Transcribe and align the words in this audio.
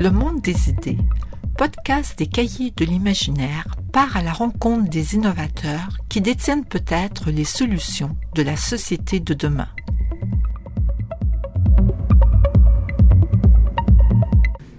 Le 0.00 0.12
monde 0.12 0.40
des 0.40 0.70
idées, 0.70 0.98
podcast 1.56 2.16
des 2.16 2.28
cahiers 2.28 2.72
de 2.76 2.84
l'imaginaire, 2.84 3.66
part 3.92 4.16
à 4.16 4.22
la 4.22 4.32
rencontre 4.32 4.88
des 4.88 5.16
innovateurs 5.16 5.98
qui 6.08 6.20
détiennent 6.20 6.64
peut-être 6.64 7.32
les 7.32 7.42
solutions 7.42 8.16
de 8.36 8.42
la 8.42 8.56
société 8.56 9.18
de 9.18 9.34
demain. 9.34 9.66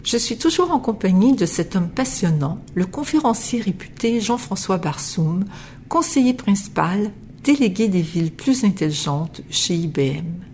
Je 0.05 0.15
suis 0.15 0.37
toujours 0.37 0.71
en 0.71 0.79
compagnie 0.79 1.35
de 1.35 1.45
cet 1.45 1.75
homme 1.75 1.89
passionnant, 1.89 2.57
le 2.73 2.85
conférencier 2.85 3.59
réputé 3.59 4.21
Jean-François 4.21 4.77
Barsoum, 4.77 5.43
conseiller 5.89 6.33
principal, 6.33 7.11
délégué 7.43 7.89
des 7.89 8.01
villes 8.01 8.31
plus 8.31 8.63
intelligentes 8.63 9.41
chez 9.49 9.75
IBM. 9.75 10.45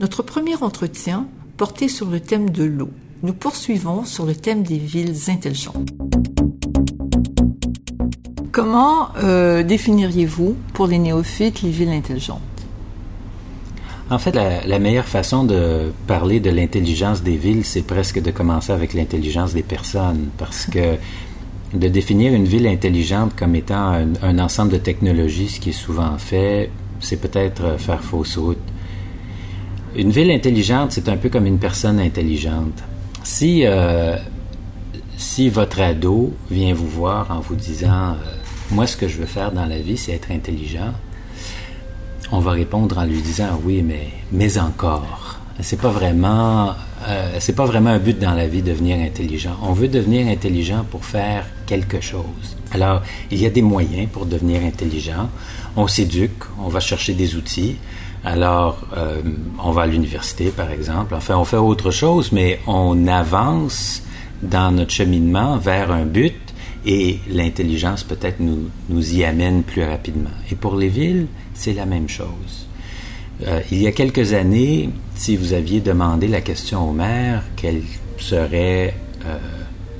Notre 0.00 0.24
premier 0.24 0.56
entretien 0.56 1.28
portait 1.56 1.86
sur 1.86 2.10
le 2.10 2.18
thème 2.18 2.50
de 2.50 2.64
l'eau. 2.64 2.90
Nous 3.24 3.34
poursuivons 3.34 4.04
sur 4.04 4.26
le 4.26 4.34
thème 4.34 4.64
des 4.64 4.78
villes 4.78 5.14
intelligentes. 5.28 5.90
Comment 8.50 9.10
euh, 9.22 9.62
définiriez-vous 9.62 10.56
pour 10.74 10.88
les 10.88 10.98
néophytes 10.98 11.62
les 11.62 11.70
villes 11.70 11.90
intelligentes? 11.90 12.40
En 14.10 14.18
fait, 14.18 14.34
la, 14.34 14.78
meilleure 14.80 15.06
façon 15.06 15.44
de 15.44 15.92
parler 16.08 16.40
de 16.40 16.50
l'intelligence 16.50 17.22
des 17.22 17.36
villes, 17.36 17.64
c'est 17.64 17.86
presque 17.86 18.20
de 18.20 18.32
commencer 18.32 18.72
avec 18.72 18.92
l'intelligence 18.92 19.54
des 19.54 19.62
personnes, 19.62 20.30
parce 20.36 20.66
que 20.66 20.96
de 21.74 21.88
définir 21.88 22.34
une 22.34 22.44
ville 22.44 22.66
intelligente 22.66 23.36
comme 23.36 23.54
étant 23.54 24.04
un, 24.20 24.38
ensemble 24.40 24.72
de 24.72 24.78
technologies, 24.78 25.48
ce 25.48 25.60
qui 25.60 25.70
est 25.70 25.72
souvent 25.72 26.18
fait, 26.18 26.70
c'est 26.98 27.20
peut-être 27.20 27.78
faire 27.78 28.02
fausse 28.02 28.36
route. 28.36 28.58
Une 29.94 30.10
ville 30.10 30.32
intelligente, 30.32 30.90
c'est 30.90 31.08
un 31.08 31.16
peu 31.16 31.28
comme 31.28 31.46
une 31.46 31.58
personne 31.58 32.00
intelligente. 32.00 32.82
Si, 33.24 33.62
euh, 33.64 34.16
si 35.16 35.48
votre 35.48 35.80
ado 35.80 36.34
vient 36.50 36.74
vous 36.74 36.88
voir 36.88 37.30
en 37.30 37.40
vous 37.40 37.54
disant 37.54 38.12
euh, 38.12 38.14
Moi, 38.70 38.86
ce 38.86 38.96
que 38.96 39.08
je 39.08 39.18
veux 39.18 39.26
faire 39.26 39.52
dans 39.52 39.66
la 39.66 39.78
vie, 39.78 39.96
c'est 39.96 40.12
être 40.12 40.30
intelligent, 40.30 40.92
on 42.32 42.40
va 42.40 42.52
répondre 42.52 42.98
en 42.98 43.04
lui 43.04 43.20
disant 43.20 43.60
Oui, 43.64 43.82
mais, 43.82 44.08
mais 44.32 44.58
encore. 44.58 45.38
C'est 45.60 45.80
pas 45.80 45.90
vraiment. 45.90 46.74
Euh, 47.06 47.36
c'est 47.40 47.54
pas 47.54 47.66
vraiment 47.66 47.90
un 47.90 47.98
but 47.98 48.18
dans 48.18 48.34
la 48.34 48.46
vie 48.48 48.62
de 48.62 48.70
devenir 48.70 48.98
intelligent. 48.98 49.56
On 49.62 49.72
veut 49.72 49.88
devenir 49.88 50.26
intelligent 50.26 50.84
pour 50.90 51.04
faire 51.04 51.46
quelque 51.66 52.00
chose. 52.00 52.56
Alors, 52.72 53.02
il 53.30 53.40
y 53.40 53.46
a 53.46 53.50
des 53.50 53.62
moyens 53.62 54.08
pour 54.10 54.24
devenir 54.24 54.62
intelligent. 54.62 55.28
On 55.76 55.86
s'éduque, 55.86 56.44
on 56.58 56.68
va 56.68 56.80
chercher 56.80 57.12
des 57.12 57.36
outils. 57.36 57.76
Alors, 58.24 58.78
euh, 58.96 59.20
on 59.62 59.72
va 59.72 59.82
à 59.82 59.86
l'université, 59.86 60.50
par 60.50 60.70
exemple. 60.70 61.14
Enfin, 61.14 61.36
on 61.36 61.44
fait 61.44 61.56
autre 61.56 61.90
chose, 61.90 62.30
mais 62.32 62.60
on 62.66 63.06
avance 63.08 64.02
dans 64.42 64.72
notre 64.72 64.92
cheminement 64.92 65.56
vers 65.58 65.90
un 65.90 66.04
but 66.04 66.34
et 66.84 67.18
l'intelligence 67.28 68.02
peut-être 68.02 68.40
nous, 68.40 68.68
nous 68.88 69.14
y 69.14 69.24
amène 69.24 69.62
plus 69.62 69.84
rapidement. 69.84 70.30
Et 70.50 70.54
pour 70.54 70.76
les 70.76 70.88
villes, 70.88 71.26
c'est 71.54 71.72
la 71.72 71.86
même 71.86 72.08
chose. 72.08 72.66
Euh, 73.46 73.60
il 73.70 73.80
y 73.80 73.86
a 73.86 73.92
quelques 73.92 74.32
années, 74.34 74.90
si 75.14 75.36
vous 75.36 75.52
aviez 75.52 75.80
demandé 75.80 76.28
la 76.28 76.40
question 76.40 76.88
au 76.88 76.92
maire, 76.92 77.42
quelle 77.56 77.82
serait, 78.18 78.94
euh, 79.24 79.38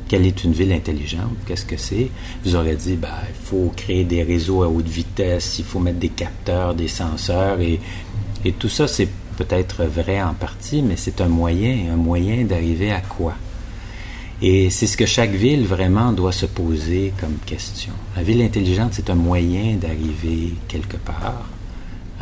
quelle 0.08 0.26
est 0.26 0.44
une 0.44 0.52
ville 0.52 0.72
intelligente, 0.72 1.36
qu'est-ce 1.46 1.64
que 1.64 1.76
c'est, 1.76 2.08
vous 2.44 2.54
aurez 2.54 2.76
dit, 2.76 2.96
ben, 2.96 3.08
il 3.28 3.46
faut 3.46 3.72
créer 3.76 4.04
des 4.04 4.22
réseaux 4.22 4.62
à 4.62 4.68
haute 4.68 4.88
vitesse, 4.88 5.58
il 5.58 5.64
faut 5.64 5.78
mettre 5.78 5.98
des 5.98 6.10
capteurs, 6.10 6.74
des 6.74 6.88
senseurs, 6.88 7.60
et, 7.60 7.80
et 8.44 8.52
tout 8.52 8.68
ça, 8.68 8.88
c'est 8.88 9.08
peut-être 9.36 9.84
vrai 9.84 10.22
en 10.22 10.34
partie, 10.34 10.82
mais 10.82 10.96
c'est 10.96 11.20
un 11.20 11.28
moyen, 11.28 11.92
un 11.92 11.96
moyen 11.96 12.44
d'arriver 12.44 12.92
à 12.92 13.00
quoi? 13.00 13.34
Et 14.44 14.70
c'est 14.70 14.88
ce 14.88 14.96
que 14.96 15.06
chaque 15.06 15.30
ville 15.30 15.64
vraiment 15.64 16.12
doit 16.12 16.32
se 16.32 16.46
poser 16.46 17.12
comme 17.20 17.36
question. 17.46 17.92
La 18.16 18.24
ville 18.24 18.42
intelligente, 18.42 18.90
c'est 18.92 19.08
un 19.08 19.14
moyen 19.14 19.76
d'arriver 19.76 20.54
quelque 20.66 20.96
part. 20.96 21.44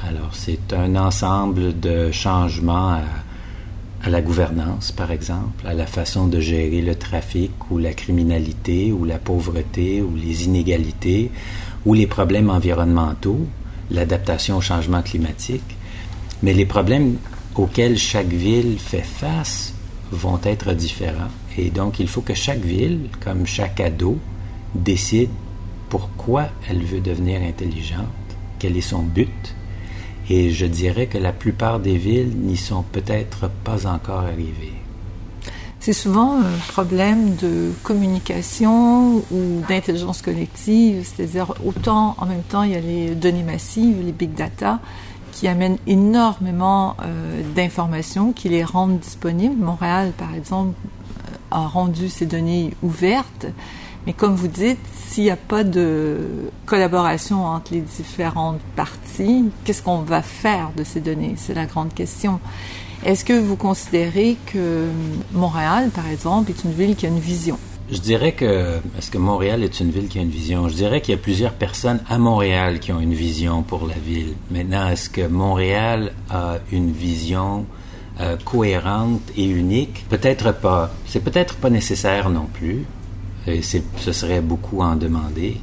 Alors, 0.06 0.30
c'est 0.34 0.72
un 0.74 0.96
ensemble 0.96 1.78
de 1.80 2.10
changements 2.10 3.00
à, 4.02 4.08
la 4.08 4.22
gouvernance, 4.22 4.92
par 4.92 5.12
exemple, 5.12 5.66
à 5.66 5.74
la 5.74 5.86
façon 5.86 6.26
de 6.26 6.40
gérer 6.40 6.80
le 6.80 6.94
trafic 6.94 7.52
ou 7.70 7.78
la 7.78 7.92
criminalité 7.92 8.92
ou 8.92 9.04
la 9.04 9.18
pauvreté 9.18 10.00
ou 10.00 10.14
les 10.16 10.44
inégalités 10.44 11.30
ou 11.84 11.92
les 11.92 12.06
problèmes 12.06 12.48
environnementaux, 12.48 13.46
l'adaptation 13.90 14.56
au 14.56 14.60
changement 14.62 15.02
climatique. 15.02 15.76
Mais 16.42 16.52
les 16.52 16.66
problèmes 16.66 17.16
auxquels 17.54 17.98
chaque 17.98 18.28
ville 18.28 18.78
fait 18.78 19.02
face 19.02 19.74
vont 20.10 20.40
être 20.44 20.72
différents. 20.72 21.30
Et 21.58 21.70
donc, 21.70 22.00
il 22.00 22.08
faut 22.08 22.22
que 22.22 22.34
chaque 22.34 22.60
ville, 22.60 23.08
comme 23.20 23.46
chaque 23.46 23.80
ado, 23.80 24.18
décide 24.74 25.30
pourquoi 25.88 26.48
elle 26.68 26.82
veut 26.82 27.00
devenir 27.00 27.42
intelligente, 27.42 28.06
quel 28.58 28.76
est 28.76 28.80
son 28.80 29.02
but, 29.02 29.54
et 30.30 30.50
je 30.50 30.64
dirais 30.64 31.06
que 31.08 31.18
la 31.18 31.32
plupart 31.32 31.80
des 31.80 31.96
villes 31.96 32.32
n'y 32.36 32.56
sont 32.56 32.84
peut-être 32.84 33.50
pas 33.64 33.86
encore 33.86 34.20
arrivées. 34.20 34.72
C'est 35.80 35.94
souvent 35.94 36.38
un 36.38 36.58
problème 36.68 37.34
de 37.36 37.72
communication 37.82 39.24
ou 39.32 39.62
d'intelligence 39.68 40.22
collective, 40.22 41.04
c'est-à-dire 41.04 41.54
autant 41.64 42.14
en 42.18 42.26
même 42.26 42.42
temps 42.42 42.62
il 42.62 42.72
y 42.72 42.76
a 42.76 42.80
les 42.80 43.14
données 43.14 43.42
massives, 43.42 43.96
les 44.04 44.12
big 44.12 44.34
data, 44.34 44.78
qui 45.32 45.48
amènent 45.48 45.78
énormément 45.86 46.96
euh, 47.02 47.42
d'informations, 47.54 48.32
qui 48.32 48.48
les 48.48 48.64
rendent 48.64 48.98
disponibles. 48.98 49.62
Montréal, 49.62 50.12
par 50.16 50.34
exemple, 50.34 50.74
a 51.50 51.66
rendu 51.66 52.08
ces 52.08 52.26
données 52.26 52.74
ouvertes, 52.82 53.46
mais 54.06 54.12
comme 54.12 54.34
vous 54.34 54.48
dites, 54.48 54.78
s'il 55.08 55.24
n'y 55.24 55.30
a 55.30 55.36
pas 55.36 55.64
de 55.64 56.18
collaboration 56.66 57.44
entre 57.44 57.74
les 57.74 57.80
différentes 57.80 58.60
parties, 58.76 59.44
qu'est-ce 59.64 59.82
qu'on 59.82 60.02
va 60.02 60.22
faire 60.22 60.70
de 60.76 60.84
ces 60.84 61.00
données? 61.00 61.34
C'est 61.36 61.54
la 61.54 61.66
grande 61.66 61.92
question. 61.92 62.40
Est-ce 63.04 63.24
que 63.24 63.38
vous 63.38 63.56
considérez 63.56 64.36
que 64.46 64.86
Montréal, 65.32 65.90
par 65.90 66.06
exemple, 66.06 66.50
est 66.50 66.64
une 66.64 66.72
ville 66.72 66.96
qui 66.96 67.06
a 67.06 67.08
une 67.08 67.18
vision? 67.18 67.58
Je 67.90 67.98
dirais 67.98 68.32
que, 68.32 68.76
est-ce 68.98 69.10
que 69.10 69.18
Montréal 69.18 69.62
est 69.64 69.80
une 69.80 69.90
ville 69.90 70.08
qui 70.08 70.18
a 70.18 70.22
une 70.22 70.30
vision? 70.30 70.68
Je 70.68 70.74
dirais 70.74 71.00
qu'il 71.00 71.12
y 71.12 71.18
a 71.18 71.20
plusieurs 71.20 71.52
personnes 71.52 72.00
à 72.08 72.18
Montréal 72.18 72.78
qui 72.78 72.92
ont 72.92 73.00
une 73.00 73.14
vision 73.14 73.62
pour 73.62 73.86
la 73.86 73.94
ville. 73.94 74.34
Maintenant, 74.50 74.88
est-ce 74.88 75.10
que 75.10 75.26
Montréal 75.26 76.12
a 76.30 76.58
une 76.70 76.92
vision 76.92 77.66
euh, 78.20 78.36
cohérente 78.44 79.22
et 79.36 79.46
unique? 79.46 80.04
Peut-être 80.08 80.52
pas. 80.52 80.92
C'est 81.06 81.24
peut-être 81.24 81.56
pas 81.56 81.70
nécessaire 81.70 82.30
non 82.30 82.46
plus. 82.52 82.84
Et 83.46 83.62
ce 83.62 84.12
serait 84.12 84.42
beaucoup 84.42 84.82
à 84.82 84.86
en 84.86 84.96
demander. 84.96 85.56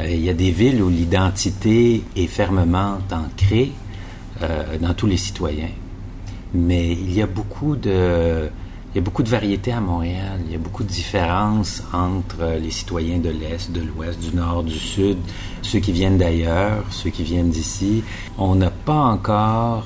Euh, 0.00 0.08
il 0.08 0.24
y 0.24 0.30
a 0.30 0.34
des 0.34 0.50
villes 0.50 0.82
où 0.82 0.88
l'identité 0.88 2.02
est 2.16 2.26
fermement 2.26 2.98
ancrée 3.10 3.72
euh, 4.42 4.78
dans 4.78 4.94
tous 4.94 5.06
les 5.06 5.16
citoyens. 5.16 5.70
Mais 6.54 6.92
il 6.92 7.12
y 7.12 7.20
a 7.20 7.26
beaucoup 7.26 7.76
de 7.76 8.48
il 8.96 9.00
y 9.00 9.02
a 9.02 9.04
beaucoup 9.04 9.22
de 9.22 9.28
variétés 9.28 9.72
à 9.72 9.80
Montréal. 9.82 10.40
Il 10.46 10.52
y 10.52 10.54
a 10.54 10.58
beaucoup 10.58 10.82
de 10.82 10.88
différences 10.88 11.82
entre 11.92 12.56
les 12.58 12.70
citoyens 12.70 13.18
de 13.18 13.28
l'Est, 13.28 13.70
de 13.70 13.82
l'Ouest, 13.82 14.18
du 14.18 14.34
Nord, 14.34 14.62
du 14.62 14.78
Sud, 14.78 15.18
ceux 15.60 15.80
qui 15.80 15.92
viennent 15.92 16.16
d'ailleurs, 16.16 16.82
ceux 16.88 17.10
qui 17.10 17.22
viennent 17.22 17.50
d'ici. 17.50 18.02
On 18.38 18.54
n'a 18.54 18.70
pas 18.70 19.02
encore, 19.02 19.84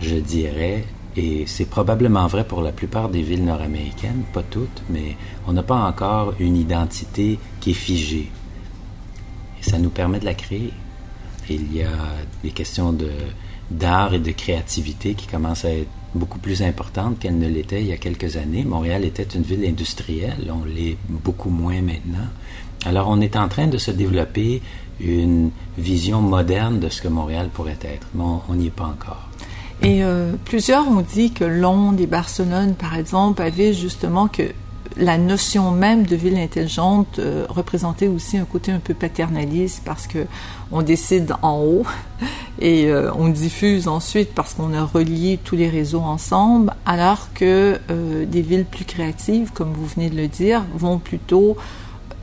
je 0.00 0.16
dirais, 0.16 0.84
et 1.16 1.44
c'est 1.46 1.66
probablement 1.66 2.26
vrai 2.26 2.42
pour 2.42 2.60
la 2.60 2.72
plupart 2.72 3.08
des 3.08 3.22
villes 3.22 3.44
nord-américaines, 3.44 4.24
pas 4.32 4.42
toutes, 4.42 4.82
mais 4.90 5.16
on 5.46 5.52
n'a 5.52 5.62
pas 5.62 5.86
encore 5.86 6.34
une 6.40 6.56
identité 6.56 7.38
qui 7.60 7.70
est 7.70 7.74
figée. 7.74 8.32
Et 9.60 9.62
ça 9.62 9.78
nous 9.78 9.90
permet 9.90 10.18
de 10.18 10.24
la 10.24 10.34
créer. 10.34 10.72
Il 11.48 11.72
y 11.72 11.84
a 11.84 11.92
des 12.42 12.50
questions 12.50 12.92
de, 12.92 13.10
d'art 13.70 14.14
et 14.14 14.18
de 14.18 14.32
créativité 14.32 15.14
qui 15.14 15.26
commencent 15.26 15.64
à 15.64 15.72
être 15.72 15.88
beaucoup 16.14 16.38
plus 16.38 16.62
importante 16.62 17.18
qu'elle 17.18 17.38
ne 17.38 17.48
l'était 17.48 17.80
il 17.80 17.86
y 17.86 17.92
a 17.92 17.96
quelques 17.96 18.36
années. 18.36 18.64
Montréal 18.64 19.04
était 19.04 19.22
une 19.22 19.42
ville 19.42 19.64
industrielle, 19.64 20.50
on 20.50 20.64
l'est 20.64 20.96
beaucoup 21.08 21.50
moins 21.50 21.80
maintenant. 21.80 22.28
Alors 22.84 23.08
on 23.08 23.20
est 23.20 23.36
en 23.36 23.48
train 23.48 23.68
de 23.68 23.78
se 23.78 23.90
développer 23.90 24.62
une 25.00 25.50
vision 25.78 26.20
moderne 26.20 26.80
de 26.80 26.88
ce 26.88 27.00
que 27.02 27.08
Montréal 27.08 27.50
pourrait 27.52 27.78
être, 27.82 28.06
mais 28.14 28.24
on 28.48 28.54
n'y 28.54 28.66
est 28.66 28.70
pas 28.70 28.86
encore. 28.86 29.28
Et 29.82 30.04
euh, 30.04 30.32
plusieurs 30.44 30.86
ont 30.86 31.00
dit 31.00 31.32
que 31.32 31.44
Londres 31.44 32.00
et 32.02 32.06
Barcelone, 32.06 32.74
par 32.74 32.96
exemple, 32.96 33.40
avaient 33.40 33.72
justement 33.72 34.28
que 34.28 34.42
la 34.96 35.18
notion 35.18 35.70
même 35.70 36.04
de 36.04 36.16
ville 36.16 36.36
intelligente 36.36 37.18
euh, 37.18 37.46
représentait 37.48 38.08
aussi 38.08 38.36
un 38.36 38.44
côté 38.44 38.72
un 38.72 38.78
peu 38.78 38.94
paternaliste 38.94 39.82
parce 39.84 40.06
que 40.06 40.26
on 40.72 40.82
décide 40.82 41.32
en 41.42 41.60
haut 41.60 41.84
et 42.60 42.86
euh, 42.86 43.12
on 43.14 43.28
diffuse 43.28 43.88
ensuite 43.88 44.34
parce 44.34 44.54
qu'on 44.54 44.74
a 44.74 44.84
relié 44.84 45.38
tous 45.42 45.56
les 45.56 45.68
réseaux 45.68 46.00
ensemble, 46.00 46.72
alors 46.86 47.32
que 47.34 47.78
euh, 47.90 48.24
des 48.26 48.42
villes 48.42 48.64
plus 48.64 48.84
créatives, 48.84 49.50
comme 49.52 49.72
vous 49.72 49.86
venez 49.86 50.10
de 50.10 50.16
le 50.16 50.28
dire, 50.28 50.64
vont 50.74 50.98
plutôt 50.98 51.56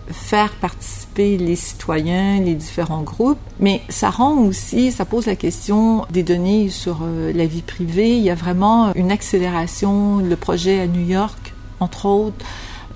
faire 0.09 0.51
participer 0.51 1.37
les 1.37 1.57
citoyens, 1.57 2.39
les 2.39 2.55
différents 2.55 3.01
groupes, 3.01 3.39
mais 3.59 3.81
ça 3.89 4.09
rend 4.09 4.37
aussi, 4.37 4.93
ça 4.93 5.03
pose 5.03 5.25
la 5.25 5.35
question 5.35 6.05
des 6.11 6.23
données 6.23 6.69
sur 6.69 6.99
la 7.35 7.45
vie 7.45 7.61
privée. 7.61 8.15
Il 8.15 8.23
y 8.23 8.29
a 8.29 8.35
vraiment 8.35 8.93
une 8.93 9.11
accélération. 9.11 10.19
Le 10.19 10.35
projet 10.37 10.79
à 10.79 10.87
New 10.87 11.05
York 11.05 11.46
entre 11.79 12.05
autres, 12.05 12.45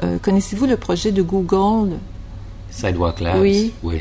Euh, 0.03 0.17
connaissez-vous 0.19 0.65
le 0.65 0.77
projet 0.77 1.11
de 1.11 1.21
Google? 1.21 1.99
Sidewalk 2.71 3.19
Labs 3.19 3.39
Oui. 3.41 3.71
oui. 3.83 3.99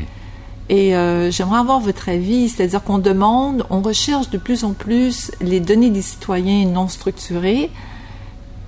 Et 0.69 0.95
euh, 0.95 1.29
j'aimerais 1.29 1.59
avoir 1.59 1.79
votre 1.79 2.09
avis, 2.09 2.49
c'est-à-dire 2.49 2.81
qu'on 2.81 2.97
demande, 2.97 3.65
on 3.69 3.81
recherche 3.81 4.29
de 4.31 4.37
plus 4.39 4.63
en 4.63 4.71
plus 4.71 5.31
les 5.41 5.59
données 5.59 5.89
des 5.91 6.01
citoyens 6.01 6.65
non 6.65 6.87
structurées. 6.87 7.69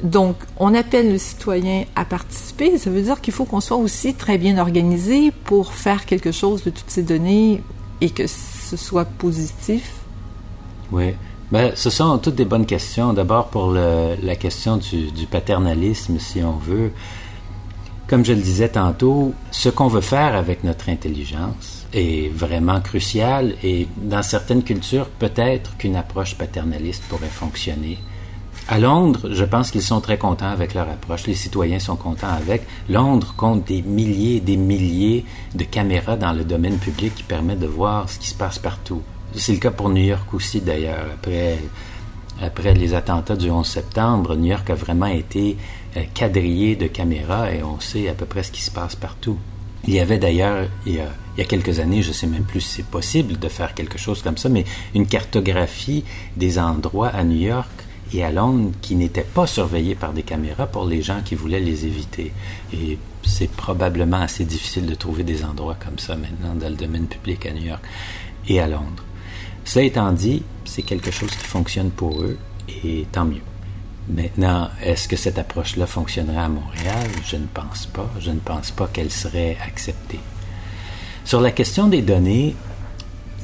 Donc, 0.04 0.36
on 0.60 0.76
appelle 0.76 1.12
le 1.14 1.18
citoyen 1.18 1.86
à 1.96 2.04
participer. 2.04 2.78
Ça 2.78 2.90
veut 2.90 3.02
dire 3.02 3.22
qu'il 3.22 3.34
faut 3.34 3.46
qu'on 3.46 3.62
soit 3.62 3.78
aussi 3.78 4.14
très 4.14 4.38
bien 4.38 4.58
organisé 4.58 5.32
pour 5.46 5.74
faire 5.74 6.06
quelque 6.06 6.34
chose 6.34 6.64
de 6.66 6.72
toutes 6.72 6.90
ces 6.90 7.04
données 7.04 7.64
et 8.02 8.10
que 8.10 8.28
ce 8.28 8.76
soit 8.76 9.06
positif. 9.06 9.94
Oui. 10.92 11.16
Ben, 11.54 11.72
ce 11.76 11.92
sont 11.92 12.18
toutes 12.18 12.34
des 12.34 12.46
bonnes 12.46 12.66
questions. 12.66 13.14
D'abord 13.14 13.50
pour 13.50 13.74
la 13.74 14.36
question 14.36 14.78
du, 14.78 15.12
du, 15.12 15.28
paternalisme, 15.28 16.18
si 16.18 16.42
on 16.42 16.54
veut. 16.54 16.92
Comme 18.08 18.26
je 18.26 18.34
le 18.34 18.42
disais 18.42 18.70
tantôt, 18.70 19.36
ce 19.52 19.70
qu'on 19.70 19.88
veut 19.88 20.02
faire 20.02 20.36
avec 20.36 20.64
notre 20.64 20.90
intelligence 20.90 21.86
est 21.94 22.34
vraiment 22.34 22.82
crucial 22.82 23.54
et 23.64 23.88
dans 23.98 24.24
certaines 24.24 24.64
cultures, 24.64 25.06
peut-être 25.06 25.78
qu'une 25.78 25.96
approche 25.96 26.36
paternaliste 26.40 27.04
pourrait 27.08 27.28
fonctionner. 27.28 28.00
À 28.68 28.80
Londres, 28.80 29.30
je 29.32 29.46
pense 29.46 29.70
qu'ils 29.70 29.84
sont 29.84 30.02
très 30.02 30.18
contents 30.18 30.50
avec 30.50 30.74
leur 30.74 30.90
approche. 30.90 31.28
Les 31.28 31.36
citoyens 31.36 31.78
sont 31.78 31.98
contents 31.98 32.34
avec. 32.36 32.64
Londres 32.90 33.36
compte 33.38 33.66
des 33.66 33.84
milliers 33.84 34.38
et 34.38 34.42
des 34.42 34.58
milliers 34.58 35.24
de 35.54 35.66
caméras 35.66 36.16
dans 36.16 36.34
le 36.34 36.46
domaine 36.46 36.80
public 36.80 37.14
qui 37.14 37.24
permettent 37.24 37.60
de 37.60 37.68
voir 37.68 38.10
ce 38.10 38.18
qui 38.18 38.30
se 38.30 38.36
passe 38.36 38.58
partout. 38.58 39.04
C'est 39.36 39.54
le 39.54 39.60
cas 39.60 39.72
pour 39.72 39.90
New 39.90 40.04
York 40.04 40.34
aussi, 40.34 40.62
d'ailleurs. 40.62 41.06
Après, 42.42 42.74
les 42.74 42.94
attentats 42.94 43.36
du 43.36 43.50
11 43.50 43.66
septembre, 43.66 44.36
New 44.36 44.52
York 44.52 44.70
a 44.70 44.76
vraiment 44.76 45.08
été 45.08 45.58
quadrillé 46.14 46.76
de 46.76 46.88
caméras 46.88 47.52
et 47.52 47.64
on 47.64 47.80
sait 47.80 48.10
à 48.10 48.14
peu 48.14 48.26
près 48.26 48.44
ce 48.44 48.52
qui 48.52 48.62
se 48.62 48.72
passe 48.72 48.96
partout. 48.96 49.38
Il 49.86 49.94
y 49.94 50.00
avait 50.00 50.18
d'ailleurs, 50.18 50.68
il, 50.86 50.94
il, 50.94 51.40
y 51.40 51.42
a 51.42 51.46
quelques 51.46 51.80
années, 51.80 52.02
je 52.02 52.10
ne 52.10 52.14
sais 52.14 52.28
même 52.28 52.44
plus 52.44 52.62
si 52.62 52.76
c'est 52.76 52.86
possible 52.86 53.38
de 53.38 53.50
faire 53.50 53.74
quelque 53.74 53.98
chose 53.98 54.22
comme 54.22 54.38
ça, 54.38 54.50
mais 54.50 54.64
une 54.96 55.08
cartographie 55.08 56.06
des 56.38 56.58
endroits 56.58 57.10
à 57.10 57.24
New 57.24 57.38
York 57.38 57.70
et 58.14 58.24
à 58.24 58.32
Londres 58.32 58.72
qui 58.82 58.96
n'étaient 58.96 59.22
pas 59.22 59.48
surveillés 59.48 59.96
par 59.96 60.14
des 60.14 60.24
caméras 60.24 60.68
pour 60.68 60.86
les 60.86 61.02
gens 61.02 61.22
qui 61.24 61.36
voulaient 61.36 61.60
les 61.60 61.86
éviter. 61.86 62.32
Et 62.74 62.98
c'est 63.24 63.50
probablement 63.50 64.22
assez 64.22 64.46
difficile 64.46 64.86
de 64.86 64.96
trouver 64.96 65.24
des 65.24 65.44
endroits 65.44 65.78
comme 65.84 66.00
ça 66.00 66.16
maintenant 66.16 66.56
dans 66.56 66.70
le 66.70 66.76
domaine 66.76 67.08
public 67.08 67.46
à 67.46 67.52
New 67.52 67.64
York 67.64 67.84
et 68.48 68.60
à 68.60 68.68
Londres. 68.68 69.04
Cela 69.66 69.86
étant 69.86 70.12
dit, 70.12 70.44
c'est 70.66 70.82
quelque 70.82 71.12
chose 71.12 71.32
qui 71.32 71.46
fonctionne 71.46 71.90
pour 71.92 72.22
eux 72.22 72.38
et 72.84 73.08
tant 73.12 73.26
mieux. 73.26 73.42
Maintenant, 74.10 74.70
est-ce 74.82 75.08
que 75.08 75.16
cette 75.16 75.40
approche-là 75.40 75.88
fonctionnerait 75.88 76.44
à 76.44 76.50
Montréal? 76.50 77.08
Je 77.26 77.38
ne 77.38 77.46
pense 77.46 77.86
pas. 77.86 78.10
Je 78.20 78.32
ne 78.32 78.40
pense 78.40 78.72
pas 78.72 78.88
qu'elle 78.92 79.12
serait 79.12 79.58
acceptée. 79.66 80.20
Sur 81.24 81.40
la 81.40 81.52
question 81.52 81.88
des 81.88 82.02
données, 82.02 82.56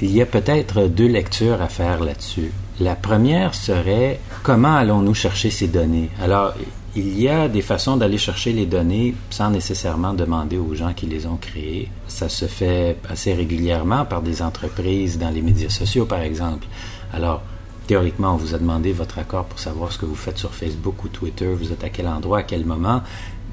il 0.01 0.11
y 0.11 0.21
a 0.21 0.25
peut-être 0.25 0.87
deux 0.87 1.07
lectures 1.07 1.61
à 1.61 1.69
faire 1.69 2.03
là-dessus. 2.03 2.51
La 2.79 2.95
première 2.95 3.55
serait 3.55 4.19
comment 4.43 4.75
allons-nous 4.75 5.13
chercher 5.13 5.49
ces 5.49 5.67
données? 5.67 6.09
Alors, 6.21 6.53
il 6.95 7.19
y 7.19 7.27
a 7.27 7.47
des 7.47 7.61
façons 7.61 7.97
d'aller 7.97 8.17
chercher 8.17 8.51
les 8.51 8.65
données 8.65 9.13
sans 9.29 9.51
nécessairement 9.51 10.13
demander 10.13 10.57
aux 10.57 10.73
gens 10.73 10.93
qui 10.93 11.05
les 11.05 11.25
ont 11.25 11.37
créées. 11.37 11.89
Ça 12.07 12.29
se 12.29 12.45
fait 12.45 12.97
assez 13.07 13.33
régulièrement 13.33 14.05
par 14.05 14.21
des 14.21 14.41
entreprises 14.41 15.17
dans 15.17 15.29
les 15.29 15.41
médias 15.41 15.69
sociaux, 15.69 16.05
par 16.05 16.21
exemple. 16.21 16.67
Alors, 17.13 17.43
théoriquement, 17.87 18.33
on 18.33 18.37
vous 18.37 18.55
a 18.55 18.57
demandé 18.57 18.91
votre 18.91 19.19
accord 19.19 19.45
pour 19.45 19.59
savoir 19.59 19.91
ce 19.91 19.99
que 19.99 20.05
vous 20.05 20.15
faites 20.15 20.37
sur 20.37 20.53
Facebook 20.53 21.03
ou 21.03 21.09
Twitter, 21.09 21.53
vous 21.53 21.71
êtes 21.71 21.83
à 21.83 21.89
quel 21.89 22.07
endroit, 22.07 22.39
à 22.39 22.43
quel 22.43 22.65
moment, 22.65 23.01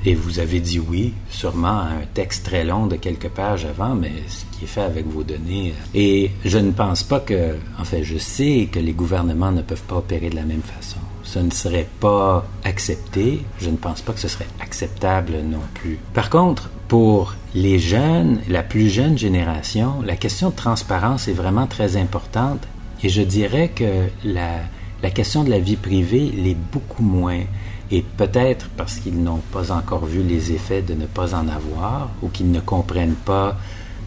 et 0.04 0.14
vous 0.14 0.38
avez 0.38 0.60
dit 0.60 0.78
oui, 0.78 1.14
sûrement 1.30 1.80
à 1.80 1.88
un 1.88 2.06
texte 2.14 2.44
très 2.44 2.64
long 2.64 2.86
de 2.86 2.96
quelques 2.96 3.28
pages 3.28 3.64
avant, 3.64 3.94
mais 3.94 4.12
ce 4.28 4.44
qui 4.56 4.64
est 4.64 4.68
fait 4.68 4.82
avec 4.82 5.06
vos 5.06 5.22
données. 5.22 5.74
Et 5.94 6.30
je 6.44 6.58
ne 6.58 6.70
pense 6.70 7.02
pas 7.02 7.20
que, 7.20 7.56
enfin, 7.78 7.98
je 8.02 8.18
sais 8.18 8.68
que 8.70 8.78
les 8.78 8.92
gouvernements 8.92 9.52
ne 9.52 9.62
peuvent 9.62 9.82
pas 9.82 9.96
opérer 9.96 10.30
de 10.30 10.36
la 10.36 10.44
même 10.44 10.62
façon. 10.62 11.00
Ce 11.36 11.42
ne 11.42 11.50
serait 11.50 11.86
pas 12.00 12.46
accepté. 12.64 13.44
Je 13.58 13.68
ne 13.68 13.76
pense 13.76 14.00
pas 14.00 14.14
que 14.14 14.20
ce 14.20 14.26
serait 14.26 14.46
acceptable 14.58 15.34
non 15.44 15.60
plus. 15.74 15.98
Par 16.14 16.30
contre, 16.30 16.70
pour 16.88 17.34
les 17.54 17.78
jeunes, 17.78 18.40
la 18.48 18.62
plus 18.62 18.88
jeune 18.88 19.18
génération, 19.18 20.00
la 20.02 20.16
question 20.16 20.48
de 20.48 20.54
transparence 20.54 21.28
est 21.28 21.34
vraiment 21.34 21.66
très 21.66 21.98
importante 21.98 22.66
et 23.02 23.10
je 23.10 23.20
dirais 23.20 23.68
que 23.68 24.08
la, 24.24 24.60
la 25.02 25.10
question 25.10 25.44
de 25.44 25.50
la 25.50 25.58
vie 25.58 25.76
privée 25.76 26.32
l'est 26.34 26.56
beaucoup 26.72 27.02
moins. 27.02 27.42
Et 27.90 28.02
peut-être 28.16 28.70
parce 28.74 28.96
qu'ils 28.96 29.22
n'ont 29.22 29.42
pas 29.52 29.72
encore 29.72 30.06
vu 30.06 30.22
les 30.22 30.52
effets 30.52 30.80
de 30.80 30.94
ne 30.94 31.04
pas 31.04 31.34
en 31.34 31.48
avoir 31.48 32.08
ou 32.22 32.28
qu'ils 32.28 32.50
ne 32.50 32.60
comprennent 32.60 33.20
pas 33.26 33.58